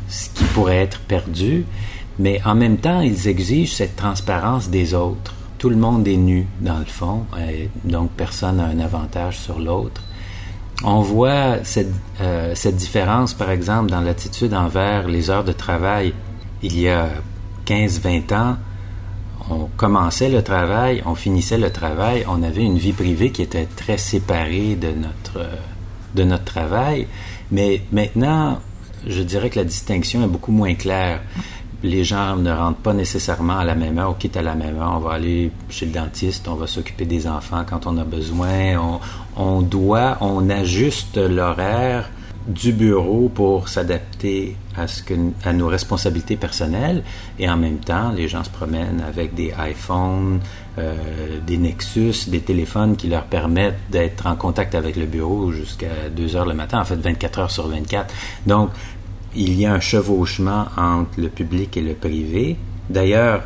ce 0.08 0.30
qui 0.32 0.46
pourrait 0.46 0.78
être 0.78 1.00
perdu, 1.02 1.64
mais 2.18 2.42
en 2.44 2.56
même 2.56 2.78
temps, 2.78 3.02
ils 3.02 3.28
exigent 3.28 3.76
cette 3.76 3.96
transparence 3.96 4.72
des 4.72 4.96
autres. 4.96 5.36
Tout 5.60 5.70
le 5.70 5.76
monde 5.76 6.08
est 6.08 6.16
nu, 6.16 6.48
dans 6.62 6.80
le 6.80 6.86
fond, 6.86 7.26
et 7.38 7.70
donc 7.84 8.12
personne 8.12 8.58
n'a 8.58 8.66
un 8.66 8.80
avantage 8.80 9.38
sur 9.38 9.60
l'autre. 9.60 10.02
On 10.86 11.02
voit 11.02 11.66
cette, 11.66 11.92
euh, 12.22 12.56
différence, 12.72 13.34
par 13.34 13.52
exemple, 13.52 13.92
dans 13.92 14.00
l'attitude 14.00 14.54
envers 14.54 15.10
les 15.10 15.30
heures 15.30 15.44
de 15.44 15.52
travail. 15.52 16.14
Il 16.64 16.80
y 16.80 16.88
a 16.88 17.10
15-20 17.66 18.34
ans, 18.34 18.58
on 19.50 19.68
commençait 19.76 20.30
le 20.30 20.42
travail, 20.42 21.04
on 21.06 21.16
finissait 21.16 21.58
le 21.58 21.72
travail, 21.72 22.24
on 22.30 22.42
avait 22.42 22.64
une 22.64 22.78
vie 22.78 22.94
privée 22.94 23.32
qui 23.32 23.42
était 23.42 23.68
très 23.76 23.98
séparée 23.98 24.78
de 24.78 24.92
notre, 24.92 25.46
de 26.16 26.24
notre 26.24 26.46
travail. 26.46 27.06
Mais 27.52 27.82
maintenant, 27.92 28.60
je 29.06 29.22
dirais 29.22 29.50
que 29.50 29.60
la 29.60 29.66
distinction 29.66 30.24
est 30.24 30.28
beaucoup 30.28 30.54
moins 30.54 30.76
claire. 30.76 31.22
Les 31.84 32.04
gens 32.04 32.36
ne 32.36 32.52
rentrent 32.52 32.80
pas 32.80 32.94
nécessairement 32.94 33.58
à 33.58 33.64
la 33.64 33.76
même 33.76 33.98
heure, 33.98 34.12
on 34.12 34.14
quitte 34.14 34.38
à 34.38 34.42
la 34.42 34.56
même 34.56 34.78
heure, 34.78 34.94
on 34.96 35.00
va 35.00 35.14
aller 35.14 35.52
chez 35.70 35.86
le 35.86 35.92
dentiste, 35.94 36.48
on 36.48 36.56
va 36.56 36.68
s'occuper 36.68 37.06
des 37.06 37.28
enfants 37.28 37.64
quand 37.68 37.88
on 37.88 37.98
a 37.98 38.04
besoin, 38.04 38.78
on, 38.78 39.00
on 39.38 39.62
doit, 39.62 40.18
on 40.22 40.50
ajuste 40.50 41.18
l'horaire 41.18 42.10
du 42.50 42.74
bureau 42.74 43.30
pour 43.30 43.70
s'adapter 43.70 44.56
à, 44.76 44.88
ce 44.88 45.04
que, 45.04 45.14
à 45.44 45.54
nos 45.54 45.68
responsabilités 45.68 46.36
personnelles. 46.36 47.04
Et 47.38 47.50
en 47.50 47.58
même 47.58 47.78
temps, 47.78 48.12
les 48.12 48.28
gens 48.28 48.44
se 48.44 48.50
promènent 48.50 49.04
avec 49.08 49.36
des 49.36 49.54
iPhones, 49.60 50.40
euh, 50.78 50.96
des 51.46 51.58
Nexus, 51.58 52.28
des 52.28 52.42
téléphones 52.42 52.96
qui 52.96 53.08
leur 53.08 53.26
permettent 53.26 53.80
d'être 53.92 54.26
en 54.26 54.36
contact 54.36 54.74
avec 54.74 54.96
le 54.96 55.06
bureau 55.06 55.52
jusqu'à 55.52 56.10
2 56.16 56.36
heures 56.36 56.48
le 56.48 56.56
matin, 56.56 56.80
en 56.80 56.86
fait 56.86 56.96
24 56.96 57.40
heures 57.40 57.52
sur 57.52 57.68
24. 57.68 58.14
Donc, 58.48 58.72
il 59.36 59.60
y 59.60 59.66
a 59.66 59.74
un 59.74 59.80
chevauchement 59.80 60.66
entre 60.78 61.20
le 61.20 61.30
public 61.30 61.78
et 61.78 61.82
le 61.82 61.94
privé. 61.94 62.58
D'ailleurs, 62.90 63.44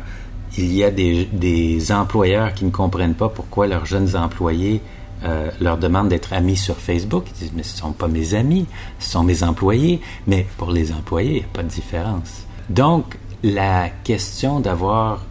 il 0.56 0.72
y 0.72 0.84
a 0.84 0.90
des, 0.90 1.92
employeurs 1.92 2.54
qui 2.54 2.64
ne 2.64 2.70
comprennent 2.70 3.14
pas 3.14 3.28
pourquoi 3.28 3.66
leurs 3.66 3.86
jeunes 3.86 4.16
employés 4.16 4.80
euh, 5.24 5.50
leur 5.60 5.78
demandent 5.78 6.08
d'être 6.08 6.32
amis 6.32 6.56
sur 6.56 6.76
Facebook. 6.76 7.24
Ils 7.28 7.38
disent, 7.38 7.52
mais 7.54 7.62
ce 7.62 7.76
ne 7.76 7.80
sont 7.80 7.92
pas 7.92 8.08
mes 8.08 8.34
amis, 8.34 8.66
ce 8.98 9.10
sont 9.10 9.24
mes 9.24 9.42
employés. 9.42 10.00
Mais 10.26 10.46
pour 10.56 10.70
les 10.70 10.92
employés, 10.92 11.30
il 11.30 11.36
n'y 11.36 11.44
a 11.44 11.52
pas 11.52 11.62
de 11.62 11.68
différence. 11.68 12.44
Donc, 12.68 13.18
la 13.42 13.88
question 14.04 14.60
d'avoir 14.60 15.22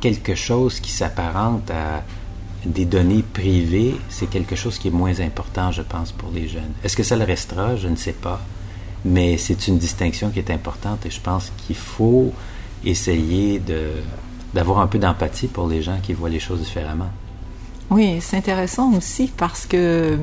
quelque 0.00 0.34
chose 0.34 0.80
qui 0.80 0.90
s'apparente 0.90 1.70
à 1.70 2.02
des 2.64 2.84
données 2.84 3.22
privées, 3.22 3.96
c'est 4.08 4.28
quelque 4.28 4.56
chose 4.56 4.78
qui 4.78 4.88
est 4.88 4.92
moins 4.92 5.20
important, 5.20 5.72
je 5.72 5.82
pense, 5.82 6.12
pour 6.12 6.30
les 6.30 6.48
jeunes. 6.48 6.72
Est-ce 6.84 6.96
que 6.96 7.02
ça 7.02 7.16
le 7.16 7.24
restera? 7.24 7.76
Je 7.76 7.88
ne 7.88 7.96
sais 7.96 8.12
pas. 8.12 8.40
Mais 9.04 9.38
c'est 9.38 9.68
une 9.68 9.78
distinction 9.78 10.30
qui 10.30 10.38
est 10.38 10.50
importante 10.50 11.06
et 11.06 11.10
je 11.10 11.20
pense 11.20 11.52
qu'il 11.58 11.76
faut 11.76 12.32
essayer 12.84 13.60
d'avoir 14.54 14.80
un 14.80 14.86
peu 14.86 14.98
d'empathie 14.98 15.48
pour 15.48 15.68
les 15.68 15.82
gens 15.82 15.98
qui 16.02 16.12
voient 16.12 16.28
les 16.28 16.40
choses 16.40 16.60
différemment. 16.60 17.10
Oui, 17.90 18.18
c'est 18.20 18.36
intéressant 18.36 18.92
aussi 18.94 19.30
parce 19.36 19.66
que 19.66 20.16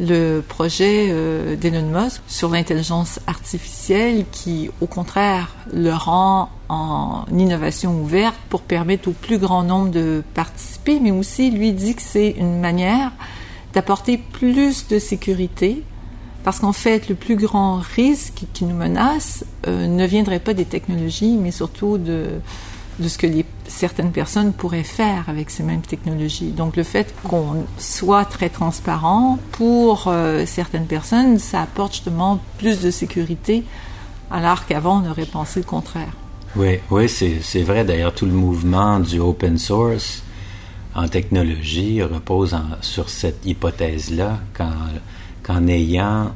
le 0.00 0.40
projet 0.40 1.08
euh, 1.10 1.56
d'Elon 1.56 1.86
Musk 1.90 2.22
sur 2.26 2.48
l'intelligence 2.48 3.20
artificielle 3.26 4.24
qui, 4.32 4.70
au 4.80 4.86
contraire, 4.86 5.54
le 5.72 5.92
rend 5.92 6.48
en 6.68 7.24
innovation 7.32 8.00
ouverte 8.00 8.36
pour 8.48 8.62
permettre 8.62 9.08
au 9.08 9.12
plus 9.12 9.38
grand 9.38 9.62
nombre 9.62 9.90
de 9.90 10.22
participer, 10.34 11.00
mais 11.00 11.10
aussi 11.10 11.50
lui 11.50 11.72
dit 11.72 11.94
que 11.94 12.02
c'est 12.02 12.30
une 12.30 12.60
manière 12.60 13.12
d'apporter 13.74 14.18
plus 14.18 14.88
de 14.88 14.98
sécurité 14.98 15.82
parce 16.44 16.60
qu'en 16.60 16.72
fait, 16.72 17.08
le 17.08 17.14
plus 17.14 17.36
grand 17.36 17.80
risque 17.96 18.42
qui 18.52 18.64
nous 18.64 18.74
menace 18.74 19.44
euh, 19.66 19.86
ne 19.86 20.06
viendrait 20.06 20.40
pas 20.40 20.54
des 20.54 20.64
technologies, 20.64 21.36
mais 21.36 21.50
surtout 21.50 21.98
de, 21.98 22.26
de 22.98 23.08
ce 23.08 23.18
que 23.18 23.26
certaines 23.66 24.12
personnes 24.12 24.52
pourraient 24.52 24.82
faire 24.82 25.28
avec 25.28 25.50
ces 25.50 25.62
mêmes 25.62 25.82
technologies. 25.82 26.50
Donc 26.50 26.76
le 26.76 26.82
fait 26.82 27.14
qu'on 27.24 27.64
soit 27.78 28.24
très 28.24 28.48
transparent 28.48 29.38
pour 29.52 30.04
euh, 30.06 30.44
certaines 30.46 30.86
personnes, 30.86 31.38
ça 31.38 31.62
apporte 31.62 31.92
justement 31.94 32.40
plus 32.58 32.80
de 32.80 32.90
sécurité, 32.90 33.64
alors 34.30 34.66
qu'avant 34.66 35.02
on 35.04 35.10
aurait 35.10 35.26
pensé 35.26 35.60
le 35.60 35.66
contraire. 35.66 36.12
Oui, 36.56 36.78
oui, 36.90 37.08
c'est 37.08 37.62
vrai. 37.62 37.84
D'ailleurs, 37.84 38.12
tout 38.12 38.26
le 38.26 38.32
mouvement 38.32 38.98
du 38.98 39.20
open 39.20 39.56
source 39.56 40.24
en 40.96 41.06
technologie 41.06 42.02
repose 42.02 42.56
sur 42.80 43.08
cette 43.08 43.46
hypothèse-là. 43.46 44.40
Quand 44.52 44.72
qu'en 45.42 45.66
ayant 45.66 46.32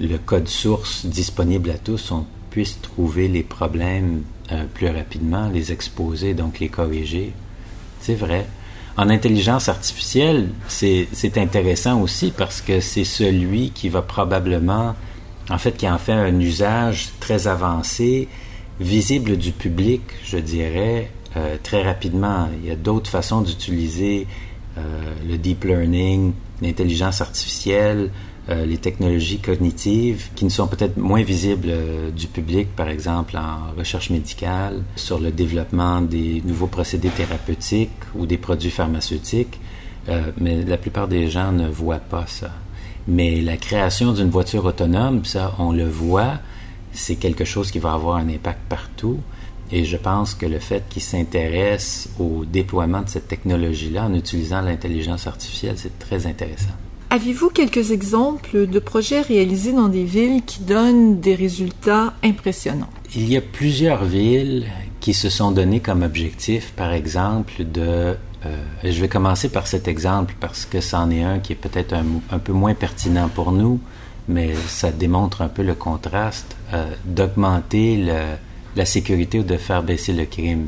le 0.00 0.16
code 0.18 0.48
source 0.48 1.06
disponible 1.06 1.70
à 1.70 1.78
tous, 1.78 2.10
on 2.10 2.26
puisse 2.50 2.80
trouver 2.80 3.28
les 3.28 3.42
problèmes 3.42 4.22
euh, 4.52 4.64
plus 4.72 4.88
rapidement, 4.88 5.48
les 5.48 5.72
exposer, 5.72 6.34
donc 6.34 6.60
les 6.60 6.68
corriger. 6.68 7.32
C'est 8.00 8.14
vrai. 8.14 8.46
En 8.96 9.10
intelligence 9.10 9.68
artificielle, 9.68 10.50
c'est 10.68 11.36
intéressant 11.36 12.00
aussi 12.00 12.32
parce 12.36 12.60
que 12.60 12.78
c'est 12.78 13.04
celui 13.04 13.70
qui 13.70 13.88
va 13.88 14.02
probablement, 14.02 14.94
en 15.50 15.58
fait, 15.58 15.76
qui 15.76 15.88
en 15.88 15.98
fait 15.98 16.12
un 16.12 16.38
usage 16.38 17.08
très 17.18 17.48
avancé, 17.48 18.28
visible 18.78 19.36
du 19.36 19.50
public, 19.50 20.02
je 20.24 20.38
dirais, 20.38 21.10
euh, 21.36 21.56
très 21.60 21.82
rapidement. 21.82 22.48
Il 22.62 22.68
y 22.68 22.70
a 22.70 22.76
d'autres 22.76 23.10
façons 23.10 23.40
d'utiliser 23.40 24.28
euh, 24.78 24.80
le 25.28 25.38
deep 25.38 25.64
learning, 25.64 26.32
l'intelligence 26.62 27.20
artificielle, 27.20 28.10
euh, 28.50 28.66
les 28.66 28.76
technologies 28.76 29.38
cognitives 29.38 30.28
qui 30.34 30.44
ne 30.44 30.50
sont 30.50 30.66
peut-être 30.66 30.98
moins 30.98 31.22
visibles 31.22 31.68
euh, 31.70 32.10
du 32.10 32.26
public, 32.26 32.68
par 32.76 32.88
exemple 32.90 33.38
en 33.38 33.72
recherche 33.78 34.10
médicale, 34.10 34.82
sur 34.96 35.18
le 35.18 35.30
développement 35.30 36.02
des 36.02 36.42
nouveaux 36.44 36.66
procédés 36.66 37.08
thérapeutiques 37.08 37.90
ou 38.14 38.26
des 38.26 38.36
produits 38.36 38.70
pharmaceutiques, 38.70 39.58
euh, 40.10 40.30
mais 40.38 40.62
la 40.62 40.76
plupart 40.76 41.08
des 41.08 41.30
gens 41.30 41.52
ne 41.52 41.68
voient 41.68 41.96
pas 41.96 42.26
ça. 42.26 42.50
Mais 43.08 43.40
la 43.40 43.56
création 43.56 44.12
d'une 44.12 44.28
voiture 44.28 44.66
autonome, 44.66 45.24
ça, 45.24 45.54
on 45.58 45.72
le 45.72 45.88
voit, 45.88 46.34
c'est 46.92 47.16
quelque 47.16 47.46
chose 47.46 47.70
qui 47.70 47.78
va 47.78 47.94
avoir 47.94 48.16
un 48.16 48.28
impact 48.28 48.60
partout. 48.68 49.20
Et 49.72 49.86
je 49.86 49.96
pense 49.96 50.34
que 50.34 50.44
le 50.44 50.58
fait 50.58 50.84
qu'ils 50.90 51.02
s'intéressent 51.02 52.10
au 52.18 52.44
déploiement 52.44 53.00
de 53.00 53.08
cette 53.08 53.28
technologie-là 53.28 54.04
en 54.04 54.14
utilisant 54.14 54.60
l'intelligence 54.60 55.26
artificielle, 55.26 55.76
c'est 55.78 55.98
très 55.98 56.26
intéressant. 56.26 56.74
Avez-vous 57.14 57.50
quelques 57.50 57.92
exemples 57.92 58.66
de 58.66 58.78
projets 58.80 59.20
réalisés 59.20 59.72
dans 59.72 59.86
des 59.86 60.02
villes 60.02 60.42
qui 60.44 60.62
donnent 60.62 61.20
des 61.20 61.36
résultats 61.36 62.12
impressionnants? 62.24 62.90
Il 63.14 63.28
y 63.28 63.36
a 63.36 63.40
plusieurs 63.40 64.04
villes 64.04 64.66
qui 64.98 65.14
se 65.14 65.30
sont 65.30 65.52
données 65.52 65.78
comme 65.78 66.02
objectif, 66.02 66.72
par 66.72 66.92
exemple, 66.92 67.52
de... 67.58 68.16
Euh, 68.44 68.56
je 68.82 69.00
vais 69.00 69.06
commencer 69.06 69.48
par 69.48 69.68
cet 69.68 69.86
exemple 69.86 70.34
parce 70.40 70.66
que 70.66 70.80
c'en 70.80 71.08
est 71.12 71.22
un 71.22 71.38
qui 71.38 71.52
est 71.52 71.56
peut-être 71.56 71.94
un, 71.94 72.38
peu 72.40 72.52
moins 72.52 72.74
pertinent 72.74 73.28
pour 73.32 73.52
nous, 73.52 73.78
mais 74.26 74.52
ça 74.66 74.90
démontre 74.90 75.40
un 75.42 75.48
peu 75.48 75.62
le 75.62 75.76
contraste, 75.76 76.56
euh, 76.72 76.84
d'augmenter 77.04 78.08
la 78.74 78.86
sécurité 78.86 79.38
ou 79.38 79.44
de 79.44 79.56
faire 79.56 79.84
baisser 79.84 80.14
le 80.14 80.24
crime. 80.24 80.66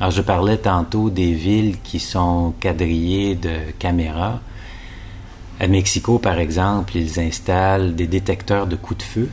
Alors, 0.00 0.10
je 0.10 0.22
parlais 0.22 0.56
tantôt 0.56 1.08
des 1.08 1.34
villes 1.34 1.76
qui 1.84 2.00
sont 2.00 2.52
quadrillées 2.58 3.36
de 3.36 3.58
caméras. 3.78 4.40
À 5.60 5.66
Mexico, 5.66 6.18
par 6.18 6.38
exemple, 6.38 6.96
ils 6.96 7.18
installent 7.18 7.96
des 7.96 8.06
détecteurs 8.06 8.66
de 8.66 8.76
coups 8.76 8.98
de 8.98 9.02
feu 9.02 9.28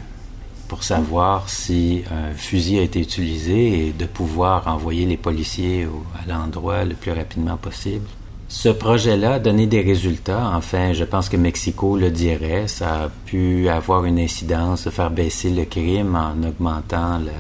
pour 0.68 0.84
savoir 0.84 1.50
si 1.50 2.04
un 2.10 2.34
fusil 2.34 2.80
a 2.80 2.82
été 2.82 3.00
utilisé 3.00 3.88
et 3.88 3.94
de 3.94 4.06
pouvoir 4.06 4.68
envoyer 4.68 5.06
les 5.06 5.18
policiers 5.18 5.88
à 6.20 6.28
l'endroit 6.28 6.84
le 6.84 6.96
plus 6.96 7.12
rapidement 7.12 7.58
possible. 7.58 8.08
Ce 8.48 8.70
projet-là 8.70 9.34
a 9.34 9.40
donné 9.40 9.68
des 9.68 9.82
résultats. 9.82 10.52
Enfin, 10.56 10.94
je 10.94 11.04
pense 11.04 11.30
que 11.30 11.38
Mexico 11.38 11.98
le 11.98 12.10
dirait. 12.10 12.68
Ça 12.68 13.04
a 13.04 13.10
pu 13.10 13.70
avoir 13.70 14.06
une 14.06 14.20
incidence 14.20 14.86
de 14.86 14.90
faire 14.90 15.12
baisser 15.12 15.52
le 15.52 15.66
crime 15.66 16.16
en 16.16 16.48
augmentant 16.48 17.20
la... 17.20 17.34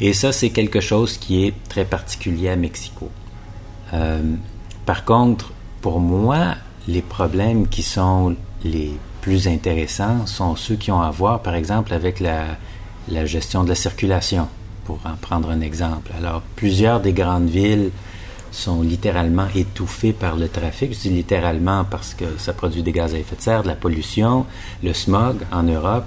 Et 0.00 0.12
ça, 0.12 0.32
c'est 0.32 0.50
quelque 0.50 0.80
chose 0.80 1.16
qui 1.18 1.44
est 1.46 1.54
très 1.68 1.84
particulier 1.84 2.48
à 2.48 2.56
Mexico. 2.56 3.08
Euh, 3.92 4.22
par 4.84 5.04
contre, 5.04 5.52
pour 5.80 6.00
moi, 6.00 6.54
les 6.88 7.02
problèmes 7.02 7.68
qui 7.68 7.82
sont 7.82 8.36
les 8.64 8.92
plus 9.20 9.48
intéressants 9.48 10.26
sont 10.26 10.56
ceux 10.56 10.74
qui 10.74 10.90
ont 10.90 11.00
à 11.00 11.10
voir, 11.10 11.40
par 11.40 11.54
exemple, 11.54 11.94
avec 11.94 12.20
la, 12.20 12.56
gestion 13.24 13.64
de 13.64 13.68
la 13.68 13.74
circulation, 13.74 14.48
pour 14.84 14.98
en 15.04 15.16
prendre 15.20 15.50
un 15.50 15.60
exemple. 15.60 16.12
Alors, 16.18 16.42
plusieurs 16.56 17.00
des 17.00 17.12
grandes 17.12 17.48
villes 17.48 17.90
sont 18.50 18.82
littéralement 18.82 19.46
étouffées 19.54 20.12
par 20.12 20.36
le 20.36 20.48
trafic. 20.48 20.92
Je 20.92 21.00
dis 21.00 21.10
littéralement 21.10 21.84
parce 21.84 22.14
que 22.14 22.24
ça 22.36 22.52
produit 22.52 22.82
des 22.82 22.92
gaz 22.92 23.14
à 23.14 23.18
effet 23.18 23.36
de 23.36 23.40
serre, 23.40 23.62
de 23.62 23.68
la 23.68 23.76
pollution, 23.76 24.44
le 24.82 24.92
smog 24.92 25.36
en 25.52 25.62
Europe, 25.62 26.04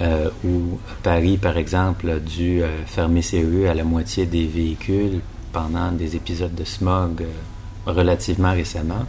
euh, 0.00 0.30
où 0.44 0.78
Paris, 1.02 1.36
par 1.36 1.56
exemple, 1.58 2.08
a 2.08 2.18
dû 2.18 2.62
euh, 2.62 2.84
fermer 2.86 3.22
ses 3.22 3.42
rues 3.42 3.66
à 3.66 3.74
la 3.74 3.84
moitié 3.84 4.26
des 4.26 4.46
véhicules 4.46 5.20
pendant 5.52 5.92
des 5.92 6.16
épisodes 6.16 6.54
de 6.54 6.64
smog 6.64 7.22
euh, 7.22 7.92
relativement 7.92 8.52
récemment 8.52 9.06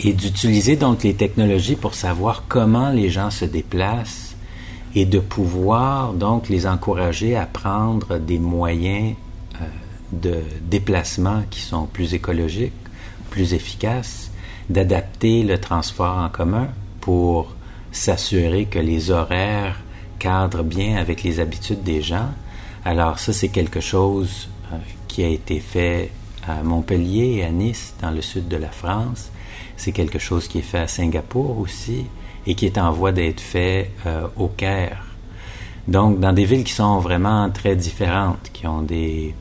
et 0.00 0.12
d'utiliser 0.12 0.76
donc 0.76 1.02
les 1.02 1.14
technologies 1.14 1.76
pour 1.76 1.94
savoir 1.94 2.44
comment 2.48 2.90
les 2.90 3.08
gens 3.08 3.30
se 3.30 3.44
déplacent 3.44 4.36
et 4.94 5.04
de 5.04 5.18
pouvoir 5.18 6.12
donc 6.12 6.48
les 6.48 6.66
encourager 6.66 7.36
à 7.36 7.46
prendre 7.46 8.18
des 8.18 8.38
moyens 8.38 9.14
euh, 9.60 9.64
de 10.12 10.42
déplacement 10.62 11.42
qui 11.50 11.60
sont 11.60 11.86
plus 11.86 12.14
écologiques, 12.14 12.72
plus 13.30 13.54
efficaces, 13.54 14.30
d'adapter 14.70 15.42
le 15.42 15.58
transport 15.58 16.16
en 16.18 16.28
commun 16.28 16.68
pour 17.00 17.54
s'assurer 17.92 18.66
que 18.66 18.78
les 18.78 19.10
horaires 19.10 19.80
cadrent 20.18 20.64
bien 20.64 20.96
avec 20.96 21.22
les 21.22 21.40
habitudes 21.40 21.82
des 21.82 22.02
gens. 22.02 22.30
Alors 22.84 23.18
ça, 23.18 23.32
c'est 23.32 23.48
quelque 23.48 23.80
chose 23.80 24.48
euh, 24.72 24.76
qui 25.08 25.24
a 25.24 25.28
été 25.28 25.60
fait 25.60 26.10
à 26.46 26.62
Montpellier 26.62 27.36
et 27.38 27.44
à 27.44 27.50
Nice, 27.50 27.94
dans 28.00 28.10
le 28.10 28.22
sud 28.22 28.48
de 28.48 28.56
la 28.56 28.70
France, 28.70 29.30
c'est 29.76 29.92
quelque 29.92 30.18
chose 30.18 30.48
qui 30.48 30.58
est 30.58 30.62
fait 30.62 30.78
à 30.78 30.88
Singapour 30.88 31.58
aussi 31.58 32.06
et 32.46 32.54
qui 32.54 32.66
est 32.66 32.78
en 32.78 32.92
voie 32.92 33.12
d'être 33.12 33.40
fait 33.40 33.90
euh, 34.06 34.26
au 34.36 34.48
Caire. 34.48 35.04
Donc, 35.88 36.18
dans 36.18 36.32
des 36.32 36.44
villes 36.44 36.64
qui 36.64 36.72
sont 36.72 36.98
vraiment 36.98 37.48
très 37.50 37.76
différentes, 37.76 38.50
qui 38.52 38.66
ont 38.66 38.82
des, 38.82 39.34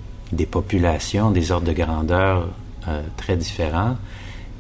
populations, 0.50 1.32
des 1.32 1.52
ordres 1.52 1.68
de 1.68 1.74
grandeur 1.74 2.50
euh, 2.88 3.02
très 3.18 3.36
différents, 3.36 3.96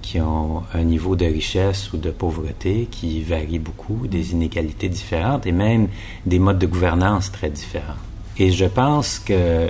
qui 0.01 0.19
ont 0.19 0.63
un 0.73 0.83
niveau 0.83 1.15
de 1.15 1.25
richesse 1.25 1.91
ou 1.93 1.97
de 1.97 2.11
pauvreté 2.11 2.87
qui 2.91 3.23
varie 3.23 3.59
beaucoup, 3.59 4.07
des 4.07 4.31
inégalités 4.33 4.89
différentes 4.89 5.47
et 5.47 5.51
même 5.51 5.87
des 6.25 6.37
modes 6.37 6.59
de 6.59 6.67
gouvernance 6.67 7.31
très 7.31 7.49
différents. 7.49 8.01
Et 8.37 8.51
je 8.51 8.65
pense 8.65 9.19
que, 9.19 9.69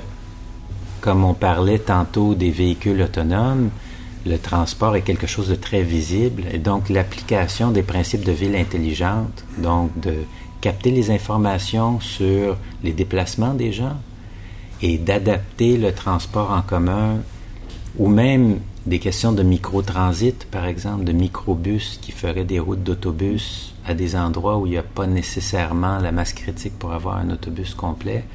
comme 1.00 1.24
on 1.24 1.34
parlait 1.34 1.80
tantôt 1.80 2.36
des 2.36 2.52
véhicules 2.52 3.02
autonomes, 3.02 3.70
le 4.26 4.40
transport 4.40 4.96
est 4.96 5.02
quelque 5.02 5.28
chose 5.28 5.50
de 5.50 5.56
très 5.56 5.84
visible 5.84 6.44
et 6.52 6.58
donc 6.58 6.90
l'application 6.90 7.72
des 7.72 7.84
principes 7.84 8.24
de 8.24 8.32
ville 8.32 8.56
intelligente, 8.56 9.46
donc 9.60 9.92
de 10.00 10.14
capter 10.62 10.90
les 10.90 11.12
informations 11.12 12.00
sur 12.00 12.58
les 12.84 12.92
déplacements 12.92 13.54
des 13.54 13.72
gens 13.72 13.98
et 14.82 14.98
d'adapter 14.98 15.78
le 15.78 15.94
transport 15.94 16.52
en 16.52 16.64
commun 16.64 17.20
ou 17.98 18.08
même 18.08 18.60
des 18.88 19.00
questions 19.00 19.32
de 19.32 19.44
micro-transit, 19.44 20.46
par 20.46 20.66
exemple, 20.66 21.06
de 21.06 21.12
microbus 21.12 22.00
qui 22.02 22.12
feraient 22.12 22.46
des 22.46 22.60
routes 22.60 22.84
d'autobus 22.84 23.74
à 23.86 23.94
des 23.94 24.16
endroits 24.16 24.58
où 24.58 24.66
il 24.66 24.72
n'y 24.72 24.78
a 24.78 24.84
pas 24.84 25.08
nécessairement 25.08 26.00
la 26.00 26.12
masse 26.12 26.34
critique 26.34 26.78
pour 26.78 26.94
avoir 26.94 27.18
un 27.18 27.30
autobus 27.30 27.74
complet. 27.74 28.26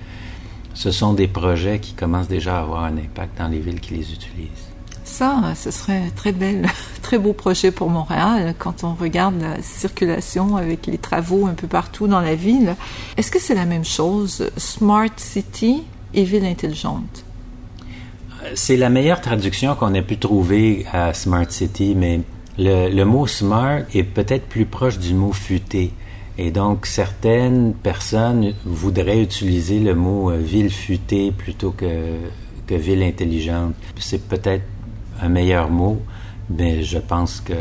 Ce 0.74 0.92
sont 0.92 1.14
des 1.14 1.28
projets 1.28 1.80
qui 1.80 1.94
commencent 1.94 2.28
déjà 2.28 2.58
à 2.58 2.62
avoir 2.62 2.84
un 2.84 2.96
impact 2.96 3.38
dans 3.38 3.48
les 3.48 3.58
villes 3.58 3.80
qui 3.80 3.94
les 3.94 4.12
utilisent. 4.12 4.69
Ça, 5.10 5.54
ce 5.56 5.70
serait 5.70 5.98
un 6.06 6.10
très 6.14 6.32
bel, 6.32 6.66
très 7.02 7.18
beau 7.18 7.32
projet 7.32 7.72
pour 7.72 7.90
Montréal 7.90 8.54
quand 8.58 8.84
on 8.84 8.94
regarde 8.94 9.34
la 9.40 9.60
circulation 9.60 10.56
avec 10.56 10.86
les 10.86 10.98
travaux 10.98 11.46
un 11.46 11.54
peu 11.54 11.66
partout 11.66 12.06
dans 12.06 12.20
la 12.20 12.36
ville. 12.36 12.76
Est-ce 13.16 13.30
que 13.30 13.40
c'est 13.40 13.56
la 13.56 13.66
même 13.66 13.84
chose, 13.84 14.50
Smart 14.56 15.10
City 15.16 15.82
et 16.14 16.22
ville 16.22 16.44
intelligente? 16.44 17.24
C'est 18.54 18.76
la 18.76 18.88
meilleure 18.88 19.20
traduction 19.20 19.74
qu'on 19.74 19.92
ait 19.94 20.02
pu 20.02 20.16
trouver 20.16 20.86
à 20.92 21.12
Smart 21.12 21.50
City, 21.50 21.94
mais 21.96 22.20
le, 22.56 23.02
mot 23.04 23.26
smart 23.26 23.80
est 23.92 24.04
peut-être 24.04 24.46
plus 24.46 24.64
proche 24.64 24.98
du 24.98 25.12
mot 25.12 25.32
futé. 25.32 25.90
Et 26.38 26.52
donc, 26.52 26.86
certaines 26.86 27.74
personnes 27.74 28.54
voudraient 28.64 29.20
utiliser 29.20 29.80
le 29.80 29.94
mot 29.94 30.30
euh, 30.30 30.38
ville 30.38 30.70
futée 30.70 31.32
plutôt 31.32 31.72
que, 31.72 32.16
que 32.66 32.74
ville 32.74 33.02
intelligente. 33.02 33.74
C'est 33.98 34.26
peut-être 34.26 34.64
un 35.22 35.28
meilleur 35.28 35.70
mot, 35.70 36.00
mais 36.48 36.82
je 36.82 36.98
pense 36.98 37.40
que, 37.40 37.54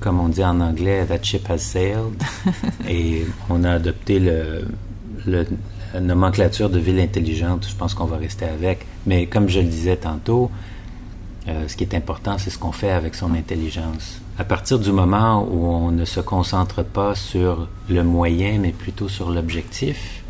comme 0.00 0.20
on 0.20 0.28
dit 0.28 0.44
en 0.44 0.60
anglais, 0.60 1.04
that 1.06 1.22
ship 1.22 1.48
has 1.48 1.58
sailed. 1.58 2.22
et 2.88 3.26
on 3.48 3.64
a 3.64 3.72
adopté 3.72 4.18
le, 4.18 4.66
la 5.26 6.00
nomenclature 6.00 6.70
de 6.70 6.78
ville 6.78 7.00
intelligente. 7.00 7.66
Je 7.68 7.76
pense 7.76 7.94
qu'on 7.94 8.06
va 8.06 8.16
rester 8.16 8.46
avec. 8.46 8.86
Mais 9.06 9.26
comme 9.26 9.48
je 9.48 9.60
le 9.60 9.66
disais 9.66 9.96
tantôt, 9.96 10.50
euh, 11.48 11.66
ce 11.68 11.76
qui 11.76 11.84
est 11.84 11.94
important, 11.94 12.38
c'est 12.38 12.50
ce 12.50 12.58
qu'on 12.58 12.72
fait 12.72 12.90
avec 12.90 13.14
son 13.14 13.34
intelligence. 13.34 14.20
À 14.38 14.44
partir 14.44 14.78
du 14.78 14.92
moment 14.92 15.46
où 15.50 15.66
on 15.66 15.90
ne 15.90 16.04
se 16.04 16.20
concentre 16.20 16.84
pas 16.84 17.14
sur 17.14 17.68
le 17.88 18.02
moyen, 18.04 18.58
mais 18.58 18.70
plutôt 18.72 19.08
sur 19.08 19.30
l'objectif, 19.30 20.22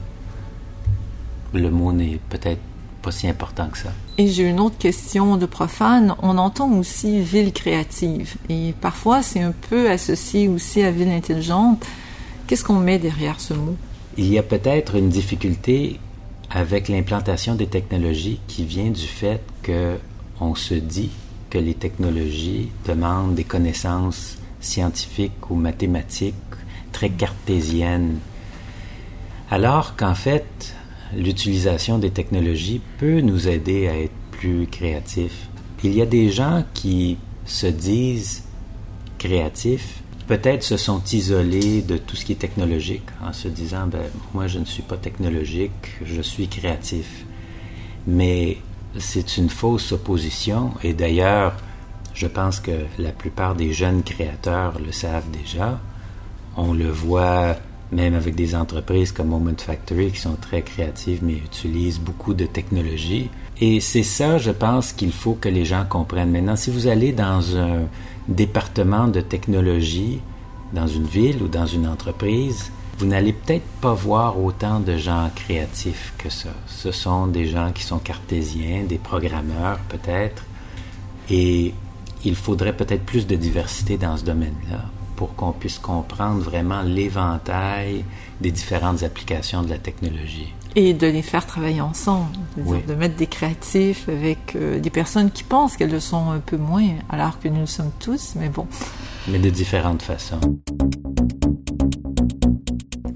le 1.53 1.71
mot 1.71 1.93
n'est 1.93 2.19
peut-être 2.31 2.61
pas 3.03 3.13
si 3.13 3.29
important 3.29 3.69
que 3.69 3.79
ça. 3.79 3.93
Et 4.19 4.29
j'ai 4.29 4.45
une 4.49 4.61
autre 4.61 4.79
question 4.79 5.37
de 5.37 5.47
profane. 5.47 6.15
On 6.23 6.39
entend 6.39 6.71
aussi 6.73 7.21
ville 7.21 7.53
créative. 7.53 8.37
Et 8.49 8.75
parfois, 8.81 9.23
c'est 9.23 9.41
un 9.41 9.53
peu 9.53 9.91
associé 9.91 10.49
aussi 10.49 10.83
à 10.83 10.91
ville 10.91 11.11
intelligente. 11.11 11.85
Qu'est-ce 12.47 12.65
qu'on 12.65 12.79
met 12.79 12.99
derrière 12.99 13.41
ce 13.41 13.55
mot? 13.55 13.77
Il 14.17 14.33
y 14.33 14.39
a 14.39 14.43
peut-être 14.43 14.95
une 14.97 15.09
difficulté 15.09 15.99
avec 16.51 16.89
l'implantation 16.89 17.55
des 17.55 17.67
technologies 17.67 18.41
qui 18.47 18.65
vient 18.65 18.91
du 18.91 19.07
fait 19.07 19.43
que 19.63 19.97
on 20.41 20.55
se 20.55 20.75
dit 20.75 21.11
que 21.51 21.59
les 21.59 21.75
technologies 21.75 22.71
demandent 22.87 23.35
des 23.35 23.45
connaissances 23.45 24.37
scientifiques 24.61 25.51
ou 25.51 25.55
mathématiques 25.55 26.35
très 26.93 27.11
cartésiennes, 27.11 28.19
alors 29.51 29.97
qu'en 29.97 30.15
fait, 30.15 30.75
l'utilisation 31.17 31.99
des 31.99 32.11
technologies 32.11 32.81
peut 32.99 33.21
nous 33.21 33.49
aider 33.49 33.89
à 33.89 33.99
être 33.99 34.13
plus 34.31 34.67
créatifs. 34.67 35.49
Il 35.85 35.95
y 35.95 36.03
a 36.03 36.07
des 36.07 36.31
gens 36.31 36.65
qui 36.75 37.19
se 37.45 37.67
disent 37.67 38.45
créatifs, 39.19 40.03
peut-être 40.27 40.63
se 40.63 40.77
sont 40.77 41.03
isolés 41.13 41.83
de 41.83 41.97
tout 41.97 42.17
ce 42.17 42.25
qui 42.25 42.33
est 42.33 42.37
technologique 42.37 43.07
en 43.25 43.33
se 43.33 43.49
disant, 43.49 43.87
ben, 43.87 44.05
moi 44.35 44.47
je 44.47 44.59
ne 44.59 44.65
suis 44.65 44.83
pas 44.83 44.97
technologique, 44.97 45.73
je 46.05 46.23
suis 46.23 46.49
créatif. 46.49 47.25
Mais 48.07 48.59
c'est 48.99 49.37
une 49.37 49.49
fausse 49.49 49.93
opposition 49.93 50.73
et 50.83 50.93
d'ailleurs, 50.93 51.57
je 52.15 52.27
pense 52.27 52.61
que 52.61 52.73
la 52.99 53.13
plupart 53.13 53.55
des 53.55 53.73
jeunes 53.73 54.03
créateurs 54.03 54.79
le 54.79 54.93
savent 54.93 55.31
déjà. 55.31 55.81
On 56.57 56.75
le 56.75 56.91
voit 56.91 57.57
même 57.93 58.15
avec 58.15 58.35
des 58.35 58.55
entreprises 58.55 59.13
comme 59.13 59.29
Moment 59.29 59.53
Factory 59.57 60.11
qui 60.11 60.21
sont 60.21 60.37
très 60.41 60.63
créatives 60.63 61.21
mais 61.23 61.35
utilisent 61.35 62.01
beaucoup 62.01 62.35
de 62.35 62.47
technologies. 62.47 63.29
Et 63.61 63.81
c'est 63.81 64.03
ça, 64.03 64.39
je 64.39 64.51
pense, 64.51 64.93
qu'il 64.93 65.13
faut 65.13 65.35
que 65.35 65.49
les 65.49 65.65
gens 65.65 65.85
comprennent. 65.89 66.31
Maintenant, 66.31 66.57
si 66.57 66.71
vous 66.71 66.87
allez 66.87 67.13
dans 67.13 67.57
un 67.57 67.83
département 68.27 69.09
de 69.09 69.21
technologie, 69.21 70.21
dans 70.73 70.87
une 70.87 71.05
ville 71.05 71.43
ou 71.43 71.49
dans 71.49 71.67
une 71.67 71.87
entreprise, 71.87 72.73
vous 72.99 73.07
n'allez 73.07 73.33
peut-être 73.33 73.67
pas 73.81 73.93
voir 73.93 74.43
autant 74.43 74.81
de 74.81 74.97
gens 74.97 75.31
créatifs 75.35 76.15
que 76.19 76.31
ça. 76.31 76.51
Ce 76.67 76.93
sont 76.93 77.27
des 77.27 77.47
gens 77.47 77.73
qui 77.73 77.83
sont 77.83 77.99
cartésiens, 77.99 78.85
des 78.89 78.99
programmeurs 78.99 79.79
peut-être, 79.89 80.45
et 81.31 81.75
il 82.25 82.35
faudrait 82.35 82.77
peut-être 82.77 83.05
plus 83.05 83.27
de 83.27 83.37
diversité 83.37 83.97
dans 83.99 84.17
ce 84.17 84.25
domaine-là 84.25 84.85
pour 85.17 85.35
qu'on 85.35 85.53
puisse 85.53 85.79
comprendre 85.79 86.43
vraiment 86.43 86.83
l'éventail 86.83 88.05
des 88.41 88.51
différentes 88.51 89.03
applications 89.03 89.63
de 89.63 89.71
la 89.71 89.79
technologie. 89.79 90.53
Et 90.75 90.95
de 90.95 91.07
les 91.07 91.23
faire 91.23 91.47
travailler 91.47 91.81
ensemble, 91.83 92.31
de 92.57 92.95
mettre 92.95 93.17
des 93.17 93.27
créatifs 93.27 94.09
avec 94.09 94.57
euh, 94.57 94.81
des 94.81 94.91
personnes 94.91 95.31
qui 95.31 95.45
pensent 95.45 95.77
qu'elles 95.77 95.91
le 95.91 96.01
sont 96.01 96.31
un 96.31 96.41
peu 96.41 96.57
moins, 96.57 96.89
alors 97.11 97.39
que 97.39 97.49
nous 97.49 97.61
le 97.61 97.67
sommes 97.67 97.93
tous, 98.01 98.35
mais 98.37 98.49
bon. 98.49 98.67
Mais 99.29 99.39
de 99.39 99.51
différentes 99.51 100.03
façons. 100.03 100.41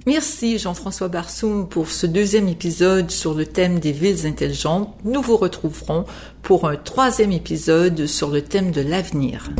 Merci 0.07 0.59
Jean-François 0.59 1.09
Barsoum 1.09 1.69
pour 1.69 1.89
ce 1.91 2.07
deuxième 2.07 2.47
épisode 2.47 3.11
sur 3.11 3.35
le 3.35 3.45
thème 3.45 3.81
des 3.81 3.91
villes 3.91 4.25
intelligentes. 4.25 4.95
Nous 5.05 5.21
vous 5.21 5.37
retrouverons 5.37 6.05
pour 6.43 6.69
un 6.69 6.77
troisième 6.77 7.33
épisode 7.33 8.07
sur 8.07 8.31
le 8.31 8.43
thème 8.43 8.71
de 8.71 8.83
l'avenir. 8.83 9.51